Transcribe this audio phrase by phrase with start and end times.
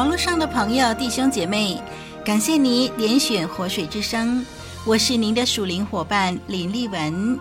[0.00, 1.78] 网络上的朋友、弟兄姐妹，
[2.24, 4.42] 感谢你点选活水之声，
[4.86, 7.38] 我是您的属灵伙伴林丽文。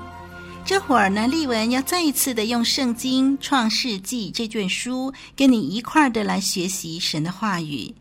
[0.66, 7.96] 这会儿呢，丽文要再一次的用《圣经·创世纪》这卷书，跟你一块儿的来学习神的话语，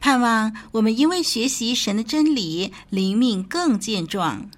[0.00, 4.50] 盼望我们因为学习神的真理，灵命更健壮。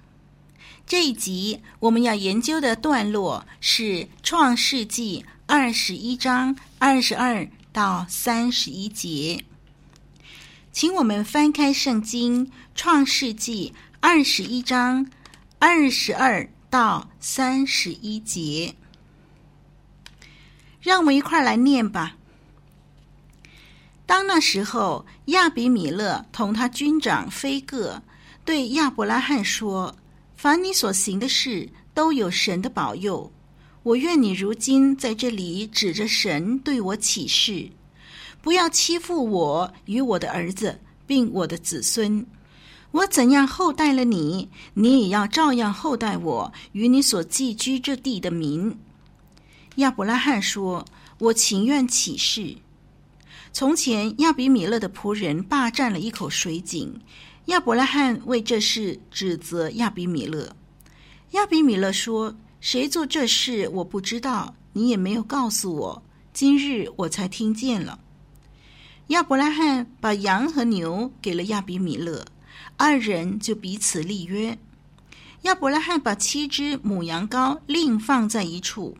[0.87, 3.83] 这一集我们要研究的段落是
[4.23, 9.43] 《创世纪》二十一章二十二到三十一节，
[10.71, 15.05] 请我们翻开圣经《创世纪》二十一章
[15.59, 18.75] 二十二到三十一节，
[20.79, 22.15] 让我们一块来念吧。
[24.05, 28.01] 当那时候，亚比米勒同他军长非各
[28.45, 29.97] 对亚伯拉罕说
[30.37, 33.29] ：“凡你所行的事，都有神的保佑。”
[33.85, 37.69] 我愿你如今在这里指着神对我起誓，
[38.41, 42.25] 不要欺负我与我的儿子，并我的子孙。
[42.89, 48.75] 我怎样厚待了你，你也要照样厚待我与你所寄居之地的民。
[49.75, 50.83] 亚伯拉罕说
[51.19, 52.57] ：“我情愿起誓。”
[53.53, 56.99] 从前亚比米勒的仆人霸占了一口水井，
[57.45, 60.55] 亚伯拉罕为这事指责亚比米勒。
[61.33, 62.35] 亚比米勒说。
[62.65, 66.03] 谁做这事，我不知道，你也没有告诉我。
[66.33, 67.99] 今日我才听见了。
[69.09, 72.25] 亚伯拉罕把羊和牛给了亚比米勒，
[72.75, 74.57] 二人就彼此立约。
[75.43, 78.97] 亚伯拉罕把七只母羊羔另放在一处。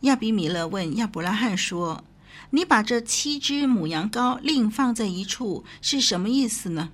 [0.00, 2.02] 亚比米勒问亚伯拉罕说
[2.50, 6.90] ：“你把这七只母羊羔另放在一处是什么意思呢？”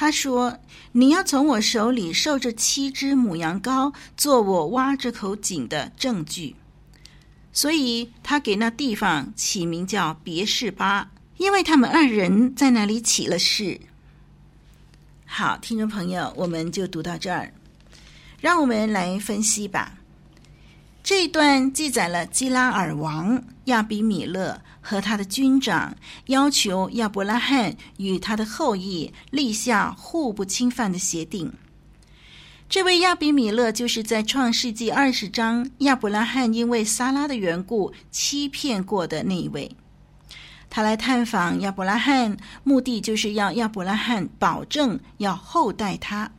[0.00, 0.60] 他说
[0.94, 6.54] ：“你要从我手里受这七只母羊羔，做我挖这口井的证据。”
[7.52, 13.80] 所以，他给那地方起名叫别是巴，因为他们二人在那里起了誓。
[15.26, 17.52] 好，听众朋友，我们就读到这儿，
[18.40, 19.98] 让我们来分析吧。
[21.02, 25.94] 这一段记载了基拉尔王亚比米勒和他的军长
[26.28, 31.52] 要求亚伯拉罕与他的后裔立下互不侵犯的协定。
[32.70, 39.70] 这位亚比米勒就是在创世纪二十章亚伯拉罕因为撒拉的缘故欺骗过的那一位。
[40.70, 46.30] 他来探访亚伯拉罕，目的就是要亚伯拉罕保证要厚待他。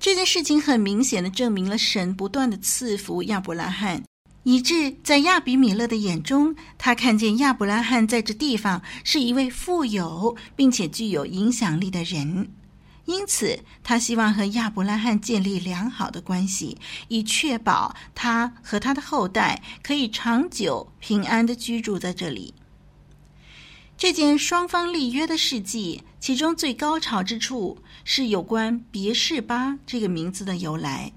[0.00, 4.02] 这件事情很明显的证明了神不断的赐福亚伯拉罕，
[4.44, 12.48] 以致在亚比米勒的眼中，他看见亚伯拉罕在这地方是一位富有并且具有影响力的人，
[13.04, 16.78] 因此他希望和亚伯拉罕建立良好的关系，
[17.08, 22.54] 以确保他和他的后代可以长久平安的居住在这里。
[23.98, 31.12] 这件双方立约的事迹，其中最高潮之处是有关别是巴这个名字的由来。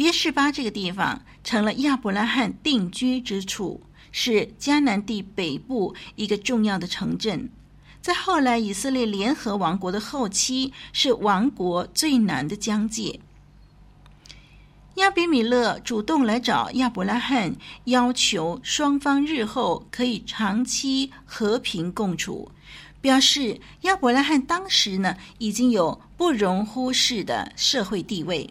[0.00, 7.50] 别是巴这个地方成了亚伯拉罕定居之处，是迦南地北部一个重要的城镇。
[8.00, 13.20] 在后来以色列联合王国的后期，是王国最南的疆界。
[14.94, 17.54] 亚比米勒主动来找亚伯拉罕，
[17.84, 22.50] 要求双方日后可以长期和平共处，
[23.02, 28.48] 表示亚伯拉罕当时呢已经有不容忽视的社会地位。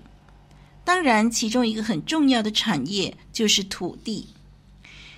[0.90, 4.30] 当然，其中一个很重要的产业就是土地。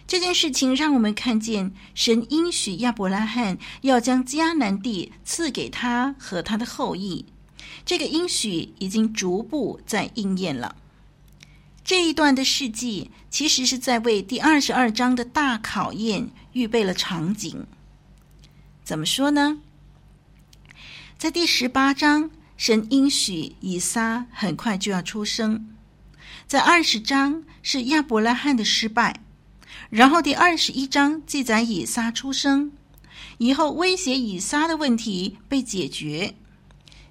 [0.06, 7.24] 这件事情让我们看见神应许亚伯拉罕要将迦南地赐给他和他的后裔，
[7.86, 10.76] 这个应许已经逐步在应验了。
[11.86, 17.66] 这一段的事迹，其实是在为第二十二章的大考验预备了场景。
[18.84, 19.62] 怎么说呢？
[21.18, 22.30] 在第十八章，
[22.62, 25.66] 神应许以撒很快就要出生；
[26.46, 29.20] 在二十章是亚伯拉罕的失败，
[29.90, 32.72] 然后第二十一章记载以撒出生，
[33.40, 36.36] 以后威胁以撒的问题被解决。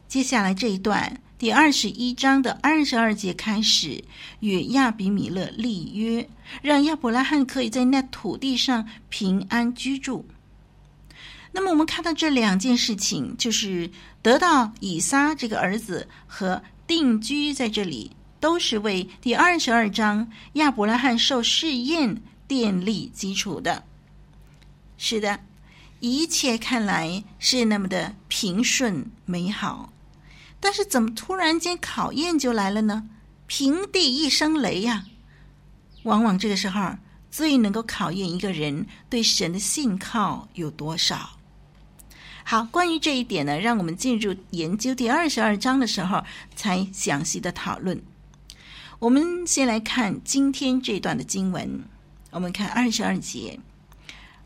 [0.07, 4.05] 接下来这一段第二十一章的二十二节开始，
[4.39, 6.31] 与亚比米勒立约，
[6.63, 10.29] 让亚伯拉罕可以在那土地上平安居住。
[11.53, 13.91] 那么我们看到这两件事情，就是
[14.23, 23.85] 得到以撒这个儿子和定居在这里，都是为第二十二章亚伯拉罕受试验奠立基础的。
[24.97, 25.41] 是的，
[25.99, 29.93] 一切看来是那么的平顺美好。
[30.61, 33.09] 但是怎么突然间考验就来了呢？
[33.47, 35.07] 平地一声雷呀！
[36.05, 36.97] 往往这个时候
[37.31, 41.40] 最能够考验一个人对神的信靠有多少。
[42.51, 46.25] 好，关于这一点呢，让我们进入研究第二十二章的时候
[46.57, 48.03] 才详细的讨论。
[48.99, 51.85] 我们先来看今天这段的经文，
[52.33, 53.61] 我们看二十二节。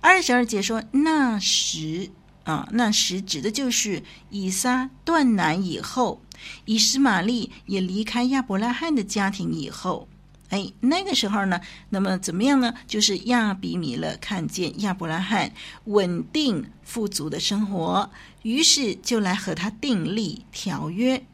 [0.03, 2.11] 二十二节说：“那时。”
[2.45, 6.21] 啊，那时指的就是以撒断奶以后，
[6.67, 10.07] 以实玛利也离开亚伯拉罕的家庭以后，
[10.55, 12.73] 哎，那个时候呢，那么怎么样呢？
[12.87, 15.51] 就是亚比米勒看见亚伯拉罕
[15.87, 18.09] 稳定富足的生活，
[18.43, 21.27] 于是就来和他订立条约。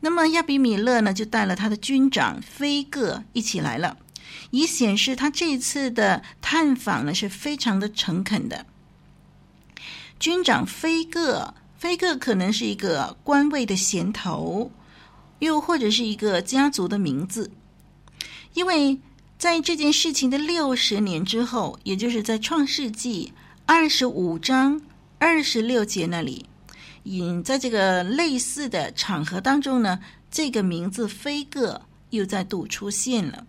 [0.00, 3.98] 那么亚比米勒呢，就带了他的军长菲戈一起来了，
[4.50, 8.64] 以显示他这次的探访呢是非常的诚恳的。
[10.18, 14.70] 军长菲戈，菲戈可能是一个官位的衔头，
[15.40, 17.50] 又或者是一个家族的名字。
[18.54, 18.98] 因为
[19.38, 23.32] 在这件事情的六十年之后，也就是在创世纪
[23.66, 24.80] 二十五章
[25.18, 26.46] 二十六节那里，
[27.04, 30.00] 引在这个类似的场合当中呢，
[30.30, 33.46] 这个名字非各又再度出现了。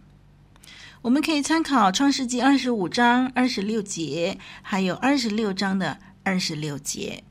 [1.01, 6.00] 我们可以参考创世纪二十五章二十六节，还有二十六章的。
[6.22, 7.24] 二十六节，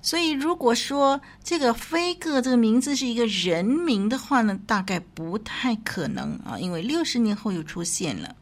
[0.00, 8.34] 所以如果说这个飞哥这个名字是一个人名的话呢，大概不太可能啊，因为六十年后又出现了，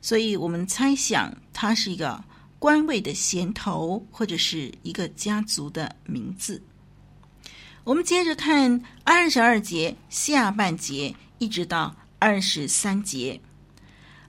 [0.00, 2.22] 所以我们猜想他是一个
[2.58, 6.62] 官位的衔头，或者是一个家族的名字。
[7.84, 13.40] 我们接着看二十二节下半节，一直到二十三节。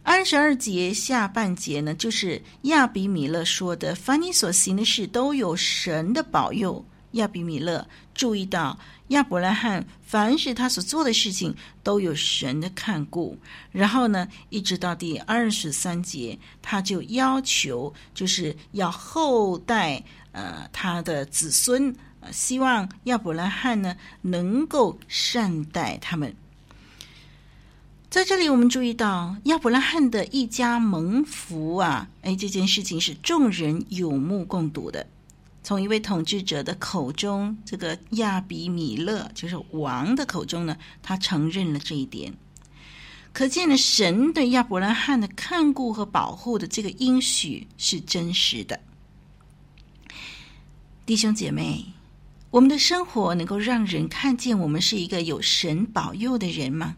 [0.04, 13.38] 二十二节下半节呢，就是亚比米勒说的：“凡你所行的事，都有神的保佑。”亚比米勒注意到亚伯拉罕，凡是他所做的事情，都有神的看顾。
[13.72, 20.04] 然后呢，一直到第二十三节，他就要求，就是要后代，
[20.34, 26.36] 呃，他的子孙，呃，希望亚伯拉罕呢能够善待他们。
[28.10, 32.10] 在这里，我们注意到亚伯拉罕的一家蒙福啊！
[32.24, 35.06] 哎，这件事情是众人有目共睹的。
[35.62, 42.34] 从一位统治者的口中，这个亚比米勒就是王的口中呢，他承认了这一点。
[43.32, 48.80] 可见呢，神对亚伯拉罕的看顾和保护的这个应许是真实的。
[51.06, 51.86] 弟兄姐妹，
[52.50, 56.96] 我们的生活能够让人看见我们是一个有神保佑的人吗？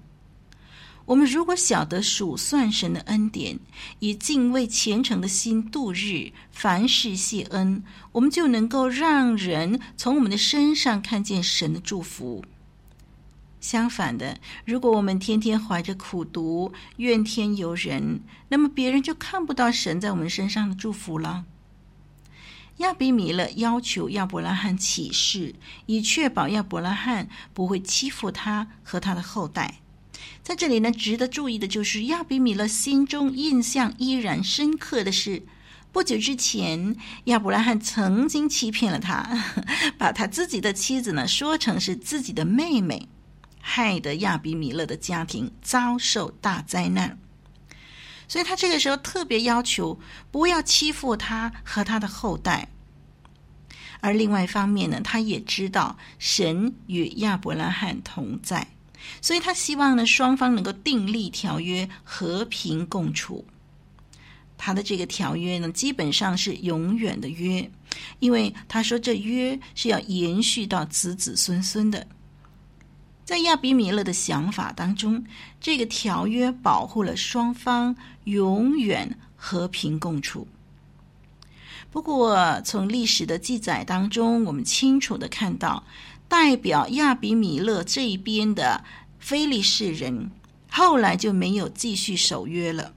[1.11, 3.59] 我们如果晓得数算神的恩典，
[3.99, 7.83] 以敬畏虔诚的心度日，凡事谢恩，
[8.13, 12.45] 我们就能够让人从我们的身上看见神的祝福。
[13.59, 21.43] 相反的，如果我们天天怀着苦读、怨天尤人，那么别人就看不到神在我们身上的祝福了。
[22.77, 25.55] 亚比米勒要求亚伯拉罕起誓，
[25.87, 29.81] 以确保亚伯拉罕不会欺负他和他的后代。
[30.43, 35.43] 在这里呢，值得注意的就是亚比米勒心中印象依然深刻的是，
[35.91, 36.95] 不久之前
[37.25, 39.23] 亚伯拉罕曾经欺骗了他，
[39.99, 43.07] 把他自己的妻子呢说成是自己的妹妹，
[43.61, 47.19] 害得亚比米勒的家庭遭受大灾难。
[48.27, 49.99] 所以他这个时候特别要求
[50.31, 52.69] 不要欺负他和他的后代。
[53.99, 58.67] 而另外一方面呢，他也知道神与亚伯拉罕同在。
[59.21, 63.45] 所以他希望呢，双方能够订立条约，和平共处。
[64.57, 67.69] 他的这个条约呢，基本上是永远的约，
[68.19, 72.05] 因为他说这约是要延续到子子孙孙的。
[73.25, 75.23] 在亚比米勒的想法当中，
[75.59, 80.47] 这个条约保护了双方永远和平共处。
[81.89, 85.83] 不过，从历史的记载当中，我们清楚地看到。
[86.31, 88.81] 代表亚比米勒这一边的
[89.19, 90.31] 非利士人，
[90.69, 92.93] 后来就没有继续守约了。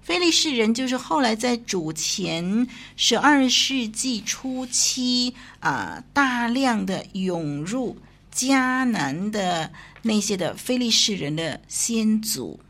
[0.00, 7.96] 非利士人就是后来在主前十二世纪初期啊、大量的涌入
[8.32, 9.68] 迦南的
[10.02, 12.60] 那些的非利士人的先祖。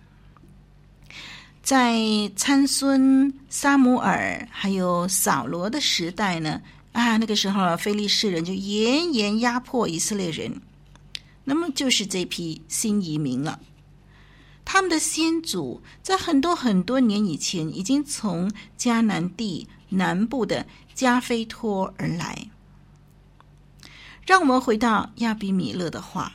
[1.62, 2.00] 在
[2.34, 6.62] 参孙、撒母耳还有扫罗的时代呢，
[6.94, 10.62] 啊，那个时候非利士人就严严压迫以色列人，
[11.42, 13.58] 那么就是这批新移民了。
[14.64, 18.48] 他们的先祖在很多很多年以前已经从
[18.78, 22.48] 迦南地南部的加菲托而来。
[24.24, 26.34] 让我们回到亚比米勒的话，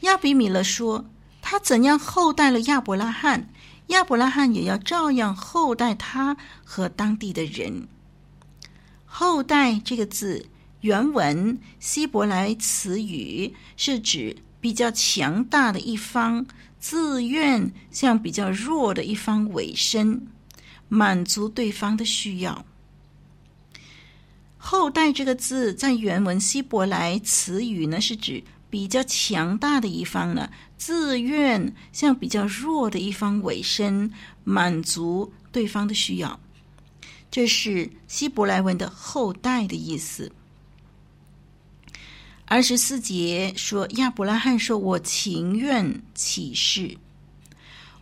[0.00, 1.06] 亚比米勒说
[1.40, 3.48] ：“他怎样厚待了亚伯拉罕。”
[3.88, 7.86] 亚伯拉罕也要照样厚待他和当地的人。
[9.16, 10.44] 后代这个字
[10.80, 16.44] 原文希伯来词语是指比较强大的一方
[16.80, 20.26] 自愿向比较弱的一方委身，
[20.88, 22.66] 满足对方的需要。
[24.58, 28.42] 后代这个字在原文希伯来词语呢是指。
[28.70, 34.10] 比较强大的一方呢，自愿向比较弱的一方委身，
[34.42, 36.40] 满足对方的需要，
[37.34, 40.30] 这是希伯来文的“后代”的意思。
[42.44, 46.96] 二十四节说，亚伯拉罕说：“我情愿起誓。”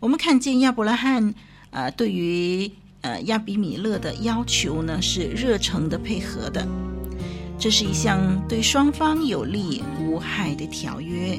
[0.01, 1.35] 我们看见亚伯拉罕、
[1.71, 2.71] 呃，对于
[3.01, 6.69] 呃亚比米勒的要求呢，是热诚的配合的。
[7.59, 11.39] 这是一项对双方有利无害的条约。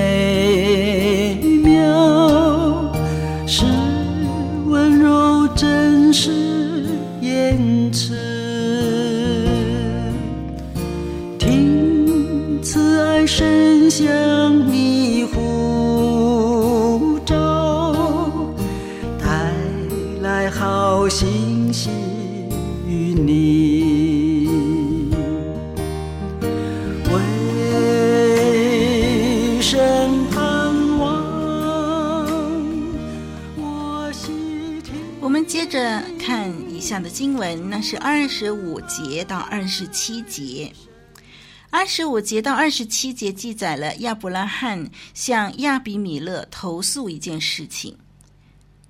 [6.13, 6.29] 是
[7.21, 8.13] 言辞，
[11.39, 14.41] 听慈爱声响。
[21.01, 21.40] 讲的
[37.11, 40.71] 经文那是二十五节到二十七节，
[41.69, 47.97] 二十五节到二十七节记载了亚伯拉罕向亚比米勒投诉一件事情。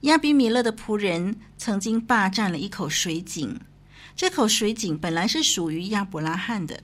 [0.01, 3.59] 亚比米勒的仆人曾经霸占了一口水井，
[4.15, 6.79] 这口水井本来是属于亚伯拉罕的。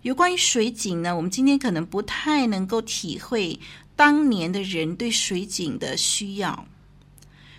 [0.00, 3.60] 有关于水井呢，我们今天可能不太能够体会
[3.94, 6.66] 当年的人对水井的需要。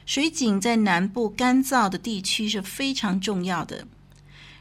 [0.06, 3.88] 水井在南部干燥的地区是非常重要的，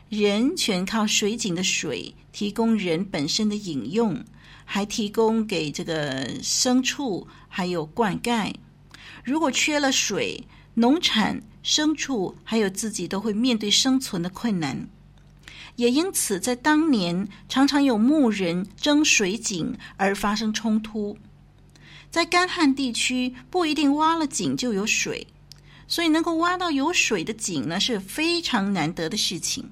[0.09, 4.25] 人全靠水井的水提供人本身的饮用，
[4.65, 8.55] 还提供给这个牲畜还有灌溉。
[9.23, 14.89] 如果缺了水，农产、牲畜还有自己都会面对生存的困难。
[15.77, 21.19] 也因此，在当年常常有牧人争水井而发生冲突。
[22.11, 25.27] 在干旱地区，不一定挖了井就有水。
[25.87, 29.71] 所以，能够挖到有水的井呢，是非常难得的事情。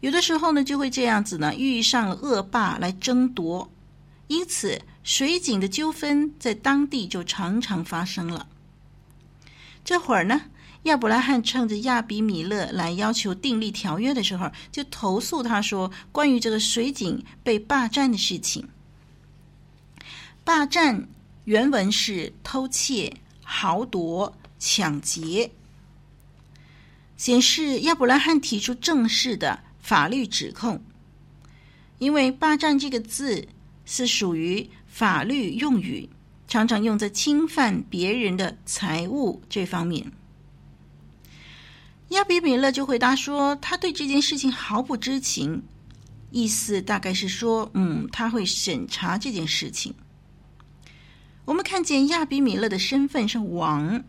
[0.00, 3.68] 有的时候呢，就会这样子呢，遇上了恶霸来争夺，
[4.28, 8.46] 因此水井的纠纷在当地就常常发生了。
[9.84, 10.40] 这会儿呢，
[10.84, 18.68] 亚伯拉罕趁着亚比米勒来要求订立条约的时候，就投诉他说，关于这个水井被霸占的事情。
[20.44, 21.08] 霸占
[21.44, 24.32] 原文是偷窃、豪夺。
[24.58, 25.52] 抢劫，
[27.16, 30.82] 显示亚伯拉罕提出正式的法律指控，
[31.98, 33.48] 因为“霸占”这个字
[33.84, 36.08] 是属于法律用语，
[36.46, 40.10] 常常用在侵犯别人的财物这方面。
[42.10, 45.62] 亚比米勒就回答说，他对这件事情毫不知情，
[46.30, 49.94] 意思大概是说，嗯，他会审查这件事情。
[51.44, 54.04] 我们看见亚比米勒的身份是王。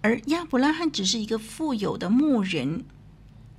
[0.00, 2.84] 而亚伯拉罕只是一个富有的牧人，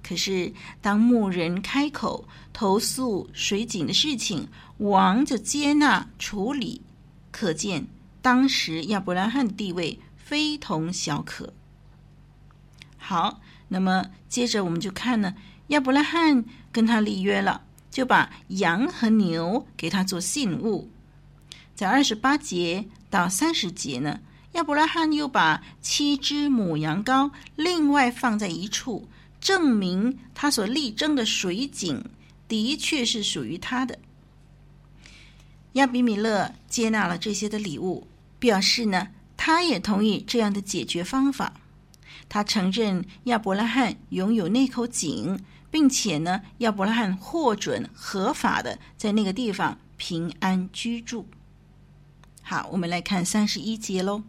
[0.04, 4.48] 可是当牧人开口投诉水井的事情，
[4.78, 6.82] 王就接纳处理，
[7.32, 7.88] 可见
[8.22, 11.54] 当时亚伯拉罕的地位非同小可。
[12.98, 15.36] 好，那么接着我们就看呢，
[15.68, 20.90] 亚伯拉罕跟他立约了，就把羊和牛给他做信物。
[21.76, 24.20] 在二十八节到三十节呢，
[24.54, 29.08] 亚伯拉罕又把七只母羊羔另外放在一处，
[29.40, 32.04] 证明他所力争的水井
[32.48, 34.00] 的确是属于他的。
[35.74, 38.08] 亚比米勒接纳了这些的礼物，
[38.40, 41.54] 表示呢，他也同意这样的解决方法。
[42.28, 45.40] 他承认亚伯拉罕拥有那口井，
[45.70, 51.28] 并且呢，亚伯拉罕获准合法的在那个地方平安居住。
[52.42, 54.24] 好，我们来看三十一节喽。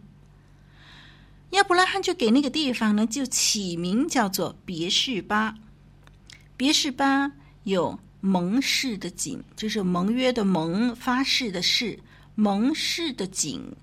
[1.51, 5.55] 亚伯拉罕就给那个地方呢，就起名叫做别是巴。
[6.55, 7.31] 别是巴
[7.63, 11.99] 有盟誓的井，就是盟约的盟，发誓的誓，
[12.35, 13.75] 盟誓的井，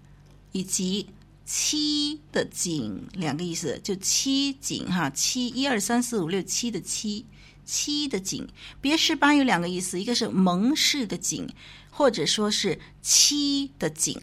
[0.52, 1.08] 以及。
[1.48, 7.24] 七的井两个意思，就七井哈，七一二三四五六七的七，
[7.64, 8.48] 七的井。
[8.80, 11.48] 别是巴有两个意思，一个是盟誓的井，
[11.88, 14.20] 或者说是七的井，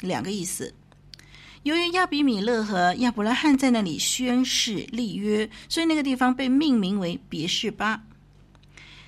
[0.00, 0.74] 两个意思。
[1.64, 8.02] 由于亚比米勒和亚伯拉罕在那里宣誓立约，所以那个地方被命名为别是巴。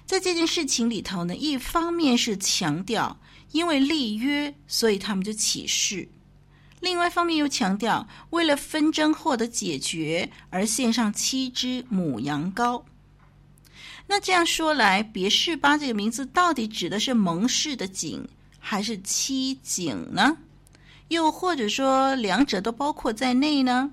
[0.05, 3.17] 在这件事情里头呢，一方面是强调
[3.53, 6.09] 因为立约，所以他们就起誓。
[6.81, 12.83] 另外一方面又强调，为了纷争获得解决而献上七只母羊羔。
[14.07, 18.27] 那这样说来，别是巴这个名字到底指的是盟誓的井，
[18.59, 20.37] 还是七井呢？
[21.11, 23.93] 又或者说两者都包括在内呢？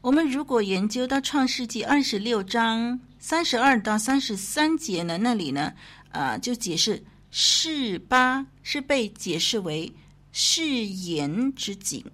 [0.00, 5.72] 我们如果研究到创世纪二十六章三十二到三十三节呢，那里呢，
[6.12, 9.92] 呃，就解释示巴是被解释为。
[10.38, 12.04] 誓言之井，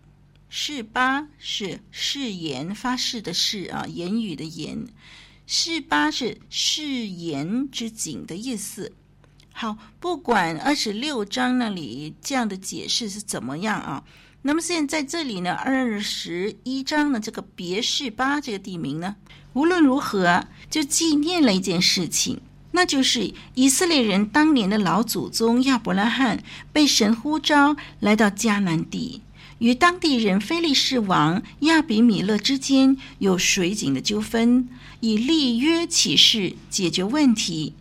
[0.49, 4.87] 示巴是誓言发誓的誓啊，言语的言，
[5.45, 8.93] 示巴是誓言之井的意思。
[9.53, 14.03] 好，不管二十六章那里这样的解释是怎么样啊，
[14.43, 19.15] 那么现在这里呢，二十一章的这个别是巴这个地名呢，
[19.53, 22.41] 无论如何就纪念了一件事情。
[22.75, 29.21] 那就是以色列人当年的老祖宗亚伯拉罕被神呼召来到迦南地，
[29.59, 34.67] 与当地人非利士王亚比米勒之间有水井的纠纷，
[35.01, 37.75] 以立约起誓解决问题。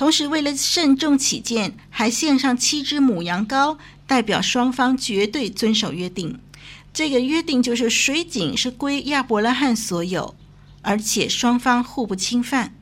[0.00, 6.40] 同时，为了慎重起见，还献上七只母羊羔，代表双方绝对遵守约定。
[6.90, 10.34] 这个约定就是水井是归亚伯拉罕所有，
[10.80, 12.74] 而且双方互不侵犯。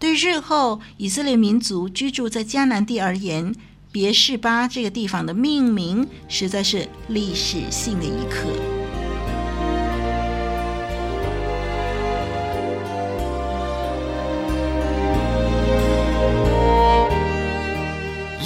[0.00, 3.54] 对日后以色列民族居住在迦南地而言，
[3.92, 8.81] 别是巴这个地方的命名实在是历史性的一刻。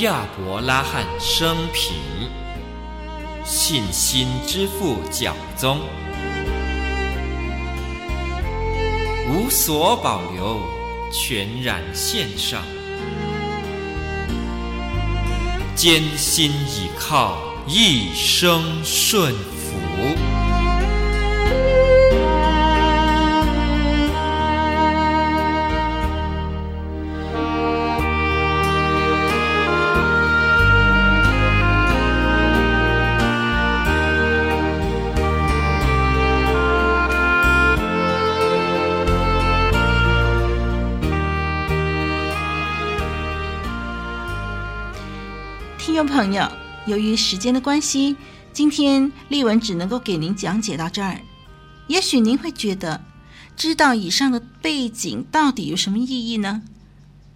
[0.00, 1.94] 亚伯拉罕生平，
[3.44, 5.80] 信心之父教宗，
[9.30, 10.60] 无所保留。
[11.12, 12.60] 全然献上，
[15.76, 20.25] 艰辛倚靠，一生顺服。
[45.96, 46.46] 众朋友，
[46.86, 48.16] 由于时间的关系，
[48.52, 51.22] 今天丽文只能够给您讲解到这儿。
[51.86, 53.02] 也许您会觉得，
[53.56, 56.60] 知道以上的背景到底有什么意义呢？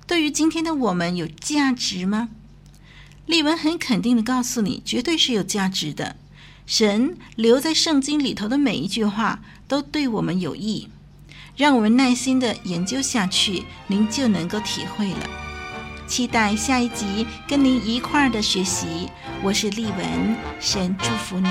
[0.06, 2.28] 对于今天的我们有价值吗？
[3.24, 6.16] 丽文很肯定地告诉你，绝对是有价值的。
[6.66, 10.88] 神留在圣经里头的每一句话都对我们有益，
[11.56, 15.49] 让我们耐心地研究下去，您就能够体会了。
[16.10, 19.08] 期待下一集跟您一块儿的学习，
[19.44, 21.48] 我是丽文，神祝福你。